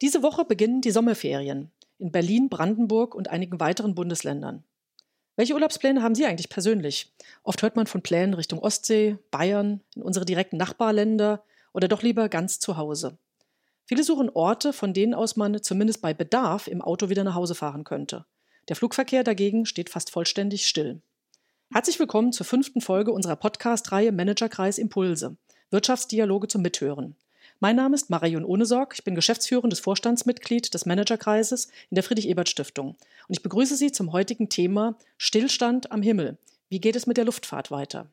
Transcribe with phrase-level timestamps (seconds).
[0.00, 4.62] Diese Woche beginnen die Sommerferien in Berlin, Brandenburg und einigen weiteren Bundesländern.
[5.34, 7.12] Welche Urlaubspläne haben Sie eigentlich persönlich?
[7.42, 11.42] Oft hört man von Plänen Richtung Ostsee, Bayern, in unsere direkten Nachbarländer
[11.72, 13.18] oder doch lieber ganz zu Hause.
[13.86, 17.56] Viele suchen Orte, von denen aus man zumindest bei Bedarf im Auto wieder nach Hause
[17.56, 18.24] fahren könnte.
[18.68, 21.00] Der Flugverkehr dagegen steht fast vollständig still.
[21.72, 25.36] Herzlich willkommen zur fünften Folge unserer Podcast-Reihe Managerkreis Impulse.
[25.70, 27.16] Wirtschaftsdialoge zum Mithören.
[27.60, 28.94] Mein Name ist Marion Ohnesorg.
[28.94, 32.90] Ich bin geschäftsführendes Vorstandsmitglied des Managerkreises in der Friedrich-Ebert-Stiftung.
[32.90, 32.96] Und
[33.30, 36.38] ich begrüße Sie zum heutigen Thema Stillstand am Himmel.
[36.68, 38.06] Wie geht es mit der Luftfahrt weiter?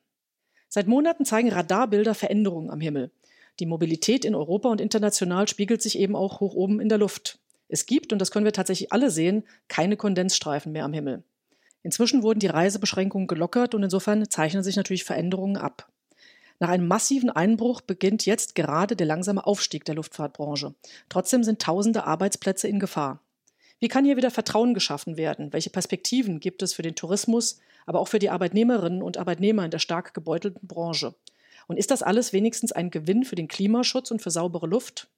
[0.67, 3.11] Seit Monaten zeigen Radarbilder Veränderungen am Himmel.
[3.59, 7.37] Die Mobilität in Europa und international spiegelt sich eben auch hoch oben in der Luft.
[7.67, 11.21] Es gibt, und das können wir tatsächlich alle sehen, keine Kondensstreifen mehr am Himmel.
[11.83, 15.91] Inzwischen wurden die Reisebeschränkungen gelockert und insofern zeichnen sich natürlich Veränderungen ab.
[16.59, 20.73] Nach einem massiven Einbruch beginnt jetzt gerade der langsame Aufstieg der Luftfahrtbranche.
[21.09, 23.21] Trotzdem sind tausende Arbeitsplätze in Gefahr.
[23.79, 25.51] Wie kann hier wieder Vertrauen geschaffen werden?
[25.51, 29.71] Welche Perspektiven gibt es für den Tourismus, aber auch für die Arbeitnehmerinnen und Arbeitnehmer in
[29.71, 31.13] der stark gebeutelten Branche?
[31.67, 35.09] Und ist das alles wenigstens ein Gewinn für den Klimaschutz und für saubere Luft?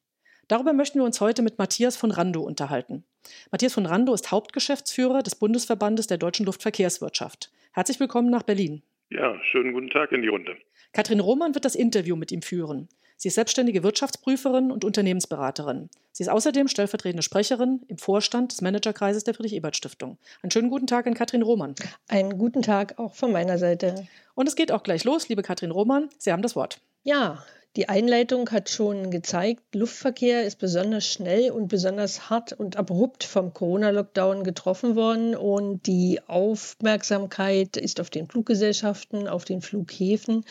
[0.47, 3.03] Darüber möchten wir uns heute mit Matthias von Rando unterhalten.
[3.51, 7.51] Matthias von Rando ist Hauptgeschäftsführer des Bundesverbandes der deutschen Luftverkehrswirtschaft.
[7.73, 8.81] Herzlich willkommen nach Berlin.
[9.09, 10.57] Ja, schönen guten Tag in die Runde.
[10.91, 12.89] Katrin Roman wird das Interview mit ihm führen.
[13.15, 15.89] Sie ist selbstständige Wirtschaftsprüferin und Unternehmensberaterin.
[16.11, 20.17] Sie ist außerdem stellvertretende Sprecherin im Vorstand des Managerkreises der Friedrich-Ebert-Stiftung.
[20.43, 21.73] Einen schönen guten Tag an Katrin Roman.
[22.09, 24.07] Einen guten Tag auch von meiner Seite.
[24.35, 26.09] Und es geht auch gleich los, liebe Katrin Roman.
[26.17, 26.81] Sie haben das Wort.
[27.03, 27.43] Ja,
[27.77, 33.53] die Einleitung hat schon gezeigt, Luftverkehr ist besonders schnell und besonders hart und abrupt vom
[33.53, 40.43] Corona-Lockdown getroffen worden und die Aufmerksamkeit ist auf den Fluggesellschaften, auf den Flughäfen.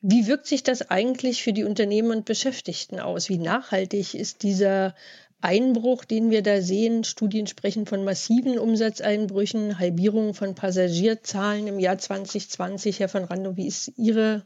[0.00, 3.28] Wie wirkt sich das eigentlich für die Unternehmen und Beschäftigten aus?
[3.28, 4.94] Wie nachhaltig ist dieser
[5.40, 7.02] Einbruch, den wir da sehen?
[7.02, 13.00] Studien sprechen von massiven Umsatzeinbrüchen, Halbierungen von Passagierzahlen im Jahr 2020.
[13.00, 14.44] Herr von Rando, wie ist Ihre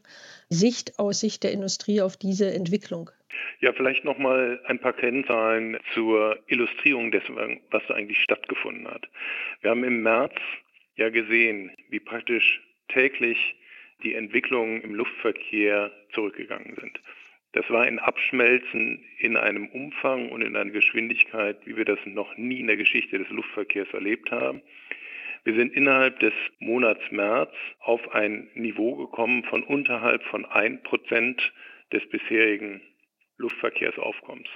[0.50, 3.10] Sicht aus Sicht der Industrie auf diese Entwicklung?
[3.60, 7.36] Ja, vielleicht noch mal ein paar Kennzahlen zur Illustrierung dessen,
[7.70, 9.08] was da eigentlich stattgefunden hat.
[9.60, 10.34] Wir haben im März
[10.96, 13.56] ja gesehen, wie praktisch täglich
[14.02, 17.00] die Entwicklungen im Luftverkehr zurückgegangen sind.
[17.52, 22.36] Das war ein Abschmelzen in einem Umfang und in einer Geschwindigkeit, wie wir das noch
[22.36, 24.62] nie in der Geschichte des Luftverkehrs erlebt haben.
[25.48, 31.40] Wir sind innerhalb des Monats März auf ein Niveau gekommen von unterhalb von 1%
[31.90, 32.82] des bisherigen
[33.38, 34.50] Luftverkehrsaufkommens.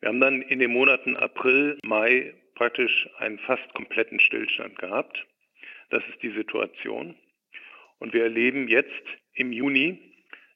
[0.00, 5.26] Wir haben dann in den Monaten April, Mai praktisch einen fast kompletten Stillstand gehabt.
[5.90, 7.14] Das ist die Situation.
[7.98, 9.04] Und wir erleben jetzt
[9.34, 9.98] im Juni,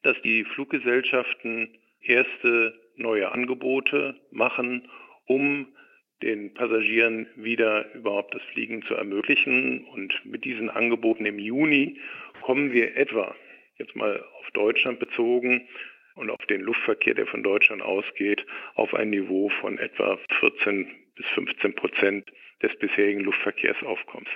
[0.02, 4.88] dass die Fluggesellschaften erste neue Angebote machen,
[5.26, 5.74] um
[6.22, 9.84] den Passagieren wieder überhaupt das Fliegen zu ermöglichen.
[9.86, 11.98] Und mit diesen Angeboten im Juni
[12.42, 13.34] kommen wir etwa,
[13.76, 15.68] jetzt mal auf Deutschland bezogen
[16.14, 21.26] und auf den Luftverkehr, der von Deutschland ausgeht, auf ein Niveau von etwa 14 bis
[21.34, 24.30] 15 Prozent des bisherigen Luftverkehrsaufkommens.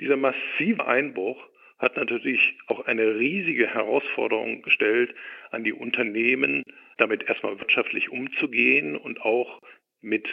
[0.00, 5.14] Dieser massive Einbruch hat natürlich auch eine riesige Herausforderung gestellt
[5.50, 6.62] an die Unternehmen,
[6.98, 9.60] damit erstmal wirtschaftlich umzugehen und auch
[10.00, 10.28] mit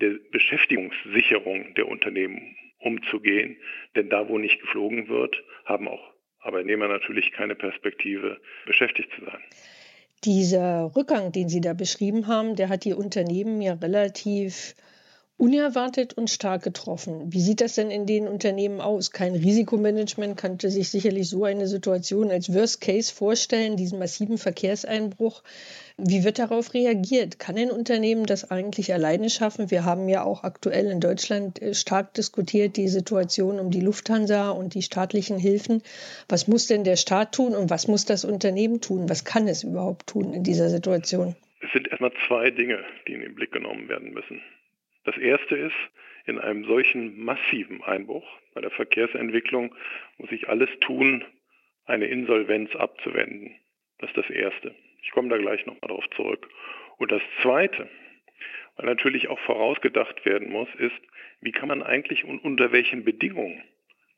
[0.00, 3.56] der Beschäftigungssicherung der Unternehmen umzugehen.
[3.94, 9.42] Denn da, wo nicht geflogen wird, haben auch Arbeitnehmer natürlich keine Perspektive, beschäftigt zu sein.
[10.24, 14.74] Dieser Rückgang, den Sie da beschrieben haben, der hat die Unternehmen ja relativ
[15.38, 17.32] unerwartet und stark getroffen.
[17.32, 19.10] Wie sieht das denn in den Unternehmen aus?
[19.10, 25.42] Kein Risikomanagement könnte sich sicherlich so eine Situation als Worst Case vorstellen, diesen massiven Verkehrseinbruch.
[25.98, 27.38] Wie wird darauf reagiert?
[27.38, 29.70] Kann ein Unternehmen das eigentlich alleine schaffen?
[29.70, 34.50] Wir haben ja auch aktuell in Deutschland äh, stark diskutiert die Situation um die Lufthansa
[34.50, 35.82] und die staatlichen Hilfen.
[36.28, 39.10] Was muss denn der Staat tun und was muss das Unternehmen tun?
[39.10, 41.36] Was kann es überhaupt tun in dieser Situation?
[41.60, 44.40] Es sind erstmal zwei Dinge, die in den Blick genommen werden müssen.
[45.06, 45.76] Das erste ist,
[46.26, 49.72] in einem solchen massiven Einbruch bei der Verkehrsentwicklung
[50.18, 51.24] muss ich alles tun,
[51.86, 53.54] eine Insolvenz abzuwenden.
[53.98, 54.74] Das ist das erste.
[55.02, 56.48] Ich komme da gleich nochmal darauf zurück.
[56.98, 57.88] Und das zweite,
[58.76, 61.00] weil natürlich auch vorausgedacht werden muss, ist,
[61.40, 63.62] wie kann man eigentlich und unter welchen Bedingungen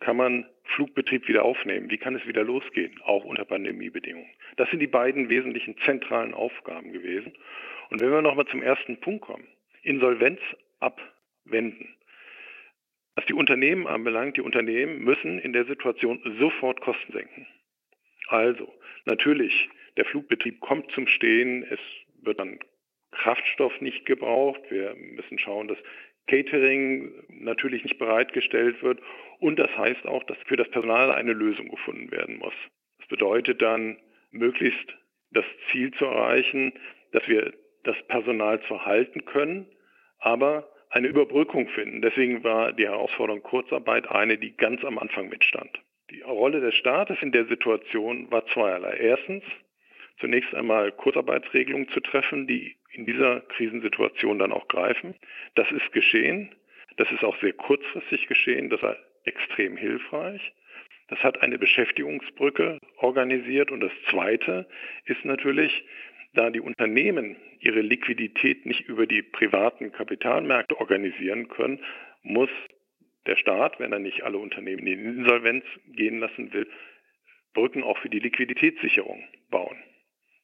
[0.01, 1.91] kann man Flugbetrieb wieder aufnehmen?
[1.91, 2.99] Wie kann es wieder losgehen?
[3.03, 4.31] Auch unter Pandemiebedingungen.
[4.57, 7.35] Das sind die beiden wesentlichen zentralen Aufgaben gewesen.
[7.91, 9.47] Und wenn wir nochmal zum ersten Punkt kommen.
[9.83, 10.41] Insolvenz
[10.81, 11.95] abwenden.
[13.17, 17.47] Was die Unternehmen anbelangt, die Unternehmen müssen in der Situation sofort Kosten senken.
[18.29, 18.73] Also,
[19.07, 21.81] natürlich, der Flugbetrieb kommt zum Stehen, es
[22.23, 22.59] wird dann
[23.11, 24.61] Kraftstoff nicht gebraucht.
[24.71, 25.79] Wir müssen schauen, dass
[26.29, 29.01] Catering natürlich nicht bereitgestellt wird.
[29.41, 32.55] Und das heißt auch, dass für das Personal eine Lösung gefunden werden muss.
[32.99, 33.99] Das bedeutet dann,
[34.31, 34.95] möglichst
[35.31, 36.73] das Ziel zu erreichen,
[37.13, 37.53] dass wir
[37.85, 39.67] das Personal zu halten können,
[40.19, 42.03] aber eine Überbrückung finden.
[42.03, 45.71] Deswegen war die Herausforderung Kurzarbeit eine, die ganz am Anfang mitstand.
[46.11, 48.97] Die Rolle des Staates in der Situation war zweierlei.
[48.97, 49.45] Erstens,
[50.19, 55.15] zunächst einmal Kurzarbeitsregelungen zu treffen, die in dieser Krisensituation dann auch greifen.
[55.55, 56.55] Das ist geschehen.
[56.97, 58.71] Das ist auch sehr kurzfristig geschehen.
[58.71, 60.53] Das war extrem hilfreich.
[61.09, 63.71] Das hat eine Beschäftigungsbrücke organisiert.
[63.71, 64.67] Und das Zweite
[65.05, 65.85] ist natürlich,
[66.35, 71.81] da die Unternehmen ihre Liquidität nicht über die privaten Kapitalmärkte organisieren können,
[72.23, 72.51] muss
[73.27, 76.69] der Staat, wenn er nicht alle Unternehmen in Insolvenz gehen lassen will,
[77.55, 79.77] Brücken auch für die Liquiditätssicherung bauen.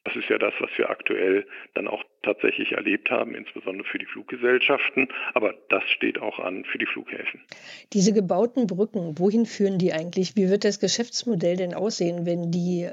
[0.04, 4.04] Das ist ja das, was wir aktuell dann auch tatsächlich erlebt haben, insbesondere für die
[4.04, 5.08] Fluggesellschaften.
[5.32, 7.40] Aber das steht auch an für die Flughäfen.
[7.94, 10.36] Diese gebauten Brücken, wohin führen die eigentlich?
[10.36, 12.90] Wie wird das Geschäftsmodell denn aussehen, wenn die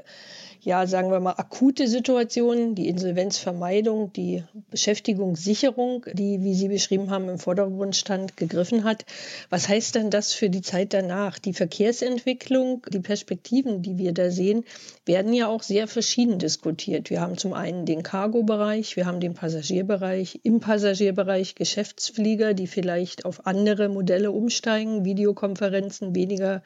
[0.64, 7.28] ja, sagen wir mal, akute Situationen, die Insolvenzvermeidung, die Beschäftigungssicherung, die, wie Sie beschrieben haben,
[7.28, 9.04] im Vordergrund stand, gegriffen hat.
[9.50, 11.40] Was heißt denn das für die Zeit danach?
[11.40, 14.64] Die Verkehrsentwicklung, die Perspektiven, die wir da sehen,
[15.04, 17.10] werden ja auch sehr verschieden diskutiert.
[17.10, 23.24] Wir haben zum einen den Cargo-Bereich, wir haben den Passagierbereich, im Passagierbereich Geschäftsflieger, die vielleicht
[23.24, 26.62] auf andere Modelle umsteigen, Videokonferenzen, weniger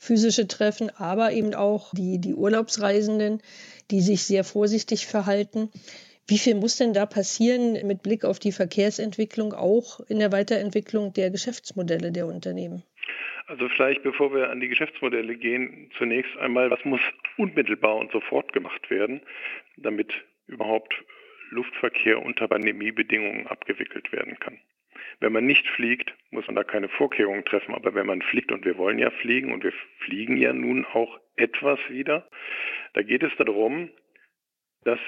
[0.00, 3.42] physische Treffen, aber eben auch die, die Urlaubsreisenden,
[3.90, 5.70] die sich sehr vorsichtig verhalten.
[6.26, 11.12] Wie viel muss denn da passieren mit Blick auf die Verkehrsentwicklung, auch in der Weiterentwicklung
[11.12, 12.82] der Geschäftsmodelle der Unternehmen?
[13.46, 17.00] Also vielleicht bevor wir an die Geschäftsmodelle gehen, zunächst einmal, was muss
[17.36, 19.20] unmittelbar und sofort gemacht werden,
[19.76, 20.12] damit
[20.46, 20.94] überhaupt
[21.50, 24.58] Luftverkehr unter Pandemiebedingungen abgewickelt werden kann.
[25.18, 27.74] Wenn man nicht fliegt, muss man da keine Vorkehrungen treffen.
[27.74, 31.18] Aber wenn man fliegt, und wir wollen ja fliegen, und wir fliegen ja nun auch
[31.36, 32.28] etwas wieder,
[32.94, 33.90] da geht es darum,
[34.84, 35.00] dass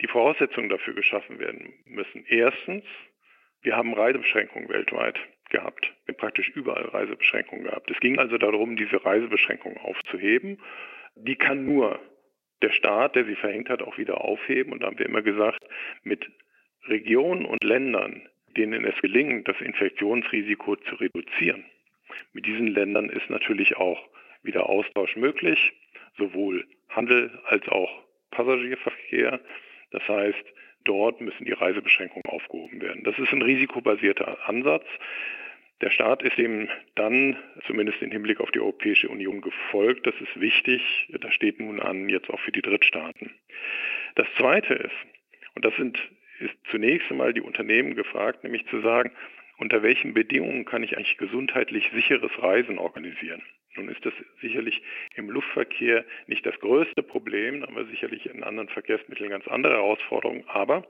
[0.00, 2.24] die Voraussetzungen dafür geschaffen werden müssen.
[2.26, 2.84] Erstens,
[3.62, 5.18] wir haben Reisebeschränkungen weltweit
[5.50, 5.92] gehabt.
[6.04, 7.90] Wir haben praktisch überall Reisebeschränkungen gehabt.
[7.90, 10.60] Es ging also darum, diese Reisebeschränkungen aufzuheben.
[11.14, 12.00] Die kann nur
[12.62, 14.72] der Staat, der sie verhängt hat, auch wieder aufheben.
[14.72, 15.64] Und da haben wir immer gesagt,
[16.02, 16.30] mit
[16.86, 21.64] Regionen und Ländern, denen es gelingt, das Infektionsrisiko zu reduzieren.
[22.32, 24.00] Mit diesen Ländern ist natürlich auch
[24.42, 25.72] wieder Austausch möglich,
[26.16, 27.90] sowohl Handel als auch
[28.30, 29.40] Passagierverkehr.
[29.90, 30.44] Das heißt,
[30.84, 33.04] dort müssen die Reisebeschränkungen aufgehoben werden.
[33.04, 34.86] Das ist ein risikobasierter Ansatz.
[35.80, 37.36] Der Staat ist dem dann,
[37.66, 40.06] zumindest im Hinblick auf die Europäische Union, gefolgt.
[40.06, 41.08] Das ist wichtig.
[41.20, 43.34] Das steht nun an, jetzt auch für die Drittstaaten.
[44.14, 44.94] Das Zweite ist,
[45.54, 45.98] und das sind
[46.44, 49.10] ist zunächst einmal die Unternehmen gefragt, nämlich zu sagen,
[49.58, 53.42] unter welchen Bedingungen kann ich eigentlich gesundheitlich sicheres Reisen organisieren?
[53.76, 54.82] Nun ist das sicherlich
[55.14, 60.44] im Luftverkehr nicht das größte Problem, aber sicherlich in anderen Verkehrsmitteln ganz andere Herausforderungen.
[60.46, 60.86] Aber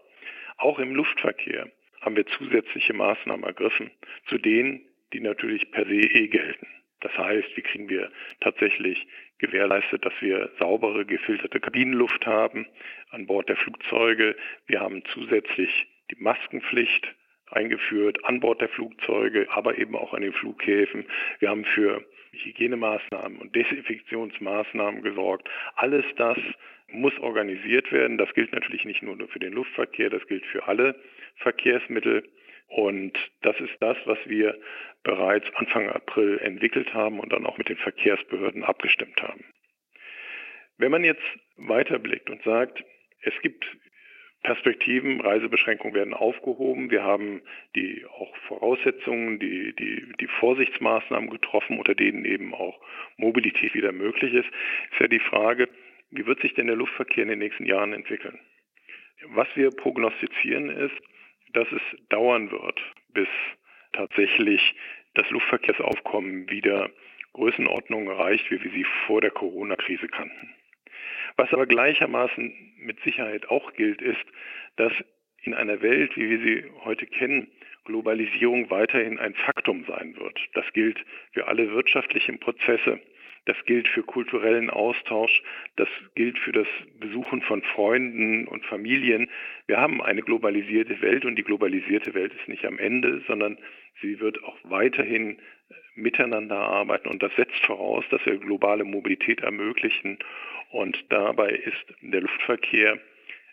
[0.58, 1.70] auch im Luftverkehr
[2.00, 3.90] haben wir zusätzliche Maßnahmen ergriffen,
[4.26, 6.66] zu denen, die natürlich per se eh gelten.
[7.04, 8.10] Das heißt, wie kriegen wir
[8.40, 9.06] tatsächlich
[9.38, 12.66] gewährleistet, dass wir saubere, gefilterte Kabinenluft haben
[13.10, 14.34] an Bord der Flugzeuge.
[14.66, 17.06] Wir haben zusätzlich die Maskenpflicht
[17.50, 21.04] eingeführt an Bord der Flugzeuge, aber eben auch an den Flughäfen.
[21.40, 25.46] Wir haben für Hygienemaßnahmen und Desinfektionsmaßnahmen gesorgt.
[25.76, 26.38] Alles das
[26.88, 28.16] muss organisiert werden.
[28.16, 30.98] Das gilt natürlich nicht nur für den Luftverkehr, das gilt für alle
[31.36, 32.26] Verkehrsmittel.
[32.74, 34.58] Und das ist das, was wir
[35.04, 39.44] bereits Anfang April entwickelt haben und dann auch mit den Verkehrsbehörden abgestimmt haben.
[40.76, 41.22] Wenn man jetzt
[41.56, 42.82] weiterblickt und sagt,
[43.20, 43.64] es gibt
[44.42, 46.90] Perspektiven, Reisebeschränkungen werden aufgehoben.
[46.90, 47.42] Wir haben
[47.76, 52.78] die auch Voraussetzungen, die, die, die Vorsichtsmaßnahmen getroffen, unter denen eben auch
[53.16, 54.48] Mobilität wieder möglich ist.
[54.90, 55.68] Ist ja die Frage,
[56.10, 58.38] wie wird sich denn der Luftverkehr in den nächsten Jahren entwickeln?
[59.28, 61.00] Was wir prognostizieren ist,
[61.54, 62.80] dass es dauern wird,
[63.12, 63.28] bis
[63.92, 64.74] tatsächlich
[65.14, 66.90] das Luftverkehrsaufkommen wieder
[67.32, 70.54] Größenordnungen erreicht, wie wir sie vor der Corona-Krise kannten.
[71.36, 74.24] Was aber gleichermaßen mit Sicherheit auch gilt, ist,
[74.76, 74.92] dass
[75.42, 77.50] in einer Welt, wie wir sie heute kennen,
[77.84, 80.38] Globalisierung weiterhin ein Faktum sein wird.
[80.54, 83.00] Das gilt für alle wirtschaftlichen Prozesse,
[83.46, 85.42] das gilt für kulturellen Austausch,
[85.76, 86.66] das gilt für das
[86.98, 89.30] Besuchen von Freunden und Familien.
[89.66, 93.58] Wir haben eine globalisierte Welt und die globalisierte Welt ist nicht am Ende, sondern
[94.00, 99.40] sie wird auch weiterhin äh, miteinander arbeiten und das setzt voraus, dass wir globale Mobilität
[99.40, 100.18] ermöglichen
[100.70, 102.98] und dabei ist der Luftverkehr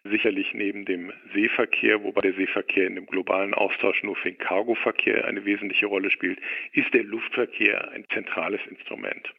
[0.04, 5.26] sicherlich neben dem Seeverkehr, wobei der Seeverkehr in dem globalen Austausch nur für den Cargoverkehr
[5.26, 6.40] eine wesentliche Rolle spielt,
[6.74, 9.34] ist der Luftverkehr ein zentrales Instrument.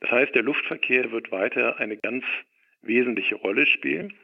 [0.00, 2.24] Das heißt, der Luftverkehr wird weiter eine ganz
[2.82, 4.14] wesentliche Rolle spielen.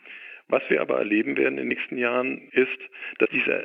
[0.48, 2.78] Was wir aber erleben werden in den nächsten Jahren ist,
[3.18, 3.64] dass dieser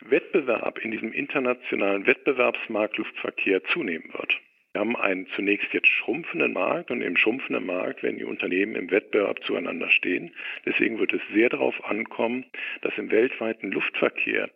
[0.00, 4.40] Wettbewerb in diesem internationalen Wettbewerbsmarkt Luftverkehr zunehmen wird.
[4.72, 8.90] Wir haben einen zunächst jetzt schrumpfenden Markt und im schrumpfenden Markt werden die Unternehmen im
[8.90, 10.34] Wettbewerb zueinander stehen.
[10.64, 12.46] Deswegen wird es sehr darauf ankommen,
[12.80, 14.48] dass im weltweiten Luftverkehr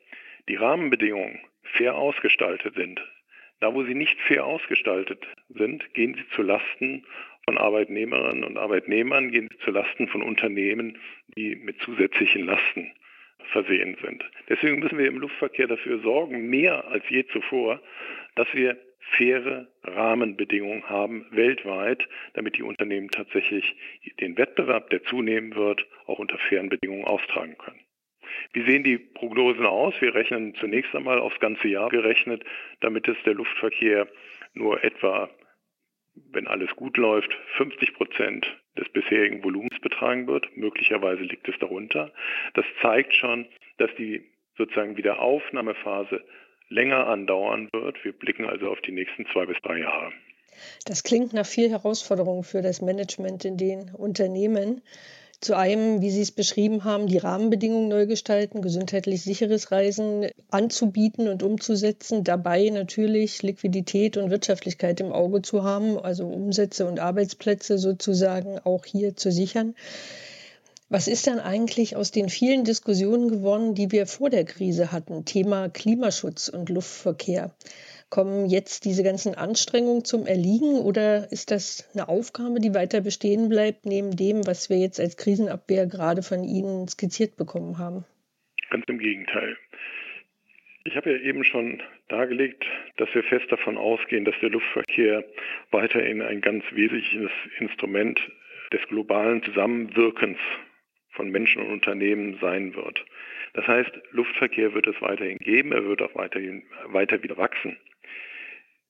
[0.48, 3.00] die Rahmenbedingungen fair ausgestaltet sind.
[3.60, 7.04] Da, wo sie nicht fair ausgestaltet sind, gehen sie zu Lasten
[7.44, 10.98] von Arbeitnehmerinnen und Arbeitnehmern, gehen sie zu Lasten von Unternehmen,
[11.36, 12.92] die mit zusätzlichen Lasten
[13.52, 14.28] versehen sind.
[14.48, 17.80] Deswegen müssen wir im Luftverkehr dafür sorgen, mehr als je zuvor,
[18.34, 23.76] dass wir faire Rahmenbedingungen haben weltweit, damit die Unternehmen tatsächlich
[24.20, 27.85] den Wettbewerb, der zunehmen wird, auch unter fairen Bedingungen austragen können.
[28.52, 29.94] Wie sehen die Prognosen aus?
[30.00, 32.44] Wir rechnen zunächst einmal aufs ganze Jahr gerechnet,
[32.80, 34.06] damit es der Luftverkehr
[34.54, 35.30] nur etwa,
[36.32, 38.46] wenn alles gut läuft, 50 Prozent
[38.78, 40.56] des bisherigen Volumens betragen wird.
[40.56, 42.12] Möglicherweise liegt es darunter.
[42.54, 43.46] Das zeigt schon,
[43.78, 44.24] dass die
[44.56, 46.22] sozusagen Wiederaufnahmephase
[46.68, 48.02] länger andauern wird.
[48.04, 50.12] Wir blicken also auf die nächsten zwei bis drei Jahre.
[50.86, 54.82] Das klingt nach viel Herausforderungen für das Management in den Unternehmen.
[55.46, 61.28] Zu einem, wie Sie es beschrieben haben, die Rahmenbedingungen neu gestalten, gesundheitlich sicheres Reisen anzubieten
[61.28, 67.78] und umzusetzen, dabei natürlich Liquidität und Wirtschaftlichkeit im Auge zu haben, also Umsätze und Arbeitsplätze
[67.78, 69.76] sozusagen auch hier zu sichern.
[70.88, 75.26] Was ist denn eigentlich aus den vielen Diskussionen geworden, die wir vor der Krise hatten?
[75.26, 77.52] Thema Klimaschutz und Luftverkehr.
[78.08, 83.48] Kommen jetzt diese ganzen Anstrengungen zum Erliegen oder ist das eine Aufgabe, die weiter bestehen
[83.48, 88.04] bleibt, neben dem, was wir jetzt als Krisenabwehr gerade von Ihnen skizziert bekommen haben?
[88.70, 89.56] Ganz im Gegenteil.
[90.84, 92.64] Ich habe ja eben schon dargelegt,
[92.96, 95.24] dass wir fest davon ausgehen, dass der Luftverkehr
[95.72, 98.20] weiterhin ein ganz wesentliches Instrument
[98.72, 100.38] des globalen Zusammenwirkens
[101.10, 103.04] von Menschen und Unternehmen sein wird.
[103.54, 107.76] Das heißt, Luftverkehr wird es weiterhin geben, er wird auch weiterhin weiter wieder wachsen.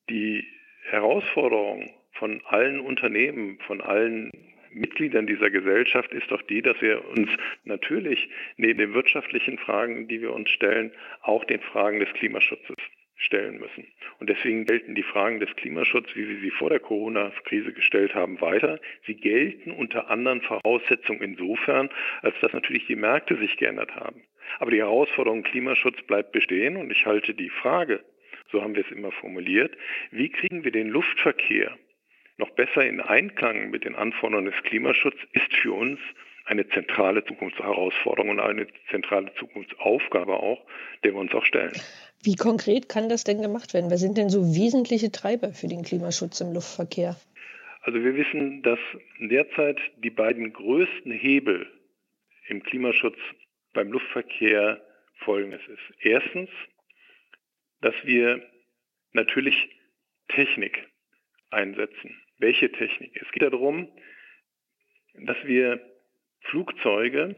[0.09, 0.47] Die
[0.85, 4.31] Herausforderung von allen Unternehmen, von allen
[4.71, 7.29] Mitgliedern dieser Gesellschaft ist doch die, dass wir uns
[7.65, 12.77] natürlich neben den wirtschaftlichen Fragen, die wir uns stellen, auch den Fragen des Klimaschutzes
[13.17, 13.87] stellen müssen.
[14.21, 18.41] Und deswegen gelten die Fragen des Klimaschutzes, wie wir sie vor der Corona-Krise gestellt haben,
[18.41, 18.79] weiter.
[19.07, 21.89] Sie gelten unter anderen Voraussetzungen insofern,
[22.21, 24.23] als dass natürlich die Märkte sich geändert haben.
[24.59, 28.05] Aber die Herausforderung Klimaschutz bleibt bestehen und ich halte die Frage,
[28.53, 29.77] so haben wir es immer formuliert,
[30.11, 31.77] wie kriegen wir den Luftverkehr
[32.39, 35.99] noch besser in Einklang mit den Anforderungen des Klimaschutzes, ist für uns
[36.45, 40.65] eine zentrale Zukunftsherausforderung und eine zentrale Zukunftsaufgabe auch,
[41.03, 41.73] der wir uns auch stellen.
[42.23, 43.91] Wie konkret kann das denn gemacht werden?
[43.91, 47.17] Wer sind denn so wesentliche Treiber für den Klimaschutz im Luftverkehr?
[47.83, 48.79] Also wir wissen, dass
[49.21, 51.67] derzeit die beiden größten Hebel
[52.49, 53.19] im Klimaschutz
[53.73, 54.81] beim Luftverkehr
[55.19, 56.01] folgendes ist.
[56.01, 56.49] Erstens,
[57.81, 58.43] dass wir
[59.13, 59.69] natürlich
[60.29, 60.87] Technik
[61.51, 62.21] einsetzen.
[62.39, 63.17] Welche Technik?
[63.21, 63.89] Es geht darum,
[65.15, 65.81] dass wir
[66.43, 67.37] Flugzeuge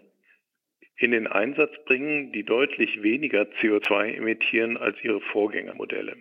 [0.96, 6.16] in den Einsatz bringen, die deutlich weniger CO2 emittieren als ihre Vorgängermodelle.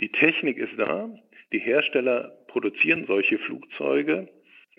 [0.00, 1.08] Die Technik ist da,
[1.52, 4.28] die Hersteller produzieren solche Flugzeuge,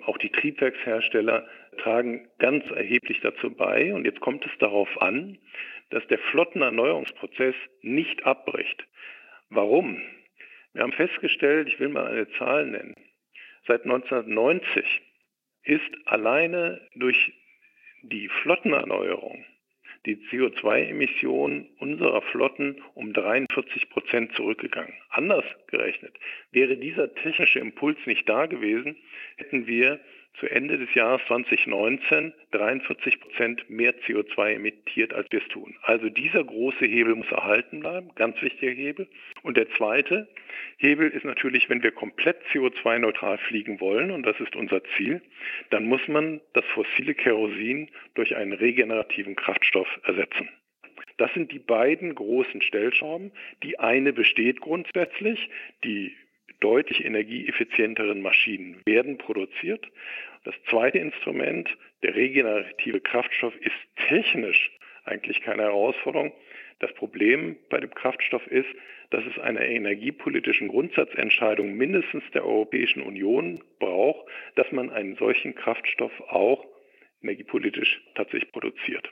[0.06, 5.38] auch die Triebwerkshersteller tragen ganz erheblich dazu bei und jetzt kommt es darauf an,
[5.90, 8.86] dass der Flottenerneuerungsprozess nicht abbricht.
[9.50, 10.02] Warum?
[10.74, 12.96] Wir haben festgestellt, ich will mal eine Zahl nennen,
[13.68, 15.02] seit 1990
[15.64, 17.32] ist alleine durch
[18.02, 19.46] die Flottenerneuerung
[20.06, 24.94] die CO2-Emissionen unserer Flotten um 43 Prozent zurückgegangen.
[25.10, 26.18] Anders gerechnet,
[26.52, 28.98] wäre dieser technische Impuls nicht da gewesen,
[29.38, 30.02] hätten wir
[30.40, 35.76] zu Ende des Jahres 2019 43 Prozent mehr CO2 emittiert, als wir es tun.
[35.84, 39.08] Also dieser große Hebel muss erhalten bleiben, ganz wichtiger Hebel.
[39.44, 40.28] Und der zweite
[40.78, 45.22] Hebel ist natürlich, wenn wir komplett CO2-neutral fliegen wollen, und das ist unser Ziel,
[45.70, 50.50] dann muss man das fossile Kerosin durch einen regenerativen Kraftstoff ersetzen.
[51.18, 53.32] Das sind die beiden großen Stellschrauben.
[53.62, 55.50] Die eine besteht grundsätzlich,
[55.84, 56.16] die
[56.64, 59.86] deutlich energieeffizienteren Maschinen werden produziert.
[60.46, 61.70] Das zweite Instrument,
[62.04, 63.76] der regenerative Kraftstoff, ist
[64.08, 64.72] technisch
[65.06, 66.32] eigentlich keine Herausforderung.
[66.80, 68.70] Das Problem bei dem Kraftstoff ist,
[69.10, 76.12] dass es eine energiepolitischen Grundsatzentscheidung mindestens der Europäischen Union braucht, dass man einen solchen Kraftstoff
[76.30, 76.66] auch
[77.24, 79.10] energiepolitisch tatsächlich produziert.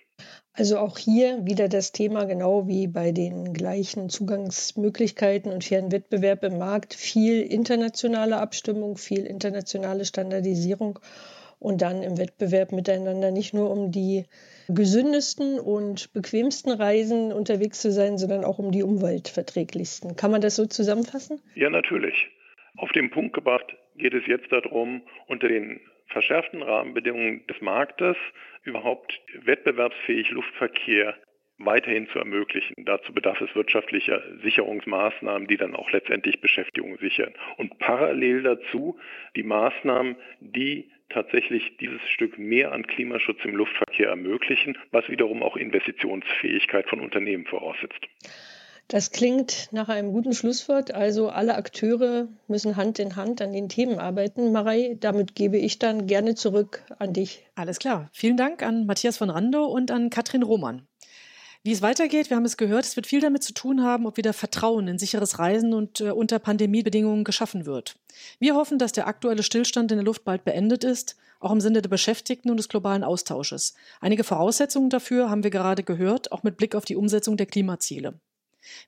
[0.53, 6.43] Also auch hier wieder das Thema, genau wie bei den gleichen Zugangsmöglichkeiten und fairen Wettbewerb
[6.43, 10.99] im Markt, viel internationale Abstimmung, viel internationale Standardisierung
[11.57, 14.25] und dann im Wettbewerb miteinander nicht nur um die
[14.67, 20.15] gesündesten und bequemsten Reisen unterwegs zu sein, sondern auch um die umweltverträglichsten.
[20.15, 21.39] Kann man das so zusammenfassen?
[21.55, 22.29] Ja, natürlich.
[22.77, 25.79] Auf den Punkt gebracht geht es jetzt darum, unter den
[26.11, 28.15] verschärften Rahmenbedingungen des Marktes
[28.63, 31.15] überhaupt wettbewerbsfähig Luftverkehr
[31.65, 32.73] weiterhin zu ermöglichen.
[32.85, 37.33] Dazu bedarf es wirtschaftlicher Sicherungsmaßnahmen, die dann auch letztendlich Beschäftigung sichern.
[37.57, 38.99] Und parallel dazu
[39.35, 45.57] die Maßnahmen, die tatsächlich dieses Stück mehr an Klimaschutz im Luftverkehr ermöglichen, was wiederum auch
[45.57, 48.07] Investitionsfähigkeit von Unternehmen voraussetzt.
[48.91, 50.93] Das klingt nach einem guten Schlusswort.
[50.93, 54.51] Also alle Akteure müssen Hand in Hand an den Themen arbeiten.
[54.51, 57.45] Marei, damit gebe ich dann gerne zurück an dich.
[57.55, 58.09] Alles klar.
[58.11, 60.85] Vielen Dank an Matthias von Randow und an Katrin Roman.
[61.63, 64.17] Wie es weitergeht, wir haben es gehört, es wird viel damit zu tun haben, ob
[64.17, 67.95] wieder Vertrauen in sicheres Reisen und äh, unter Pandemiebedingungen geschaffen wird.
[68.39, 71.81] Wir hoffen, dass der aktuelle Stillstand in der Luft bald beendet ist, auch im Sinne
[71.81, 73.73] der Beschäftigten und des globalen Austausches.
[74.01, 78.19] Einige Voraussetzungen dafür haben wir gerade gehört, auch mit Blick auf die Umsetzung der Klimaziele.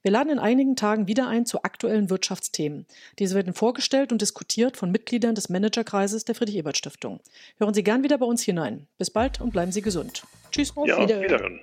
[0.01, 2.85] Wir laden in einigen Tagen wieder ein zu aktuellen Wirtschaftsthemen.
[3.19, 7.19] Diese werden vorgestellt und diskutiert von Mitgliedern des Managerkreises der Friedrich-Ebert-Stiftung.
[7.57, 8.87] Hören Sie gern wieder bei uns hinein.
[8.97, 10.23] Bis bald und bleiben Sie gesund.
[10.51, 10.75] Tschüss.
[10.75, 11.23] Auf ja, Wiederhören.
[11.23, 11.59] wiederhören.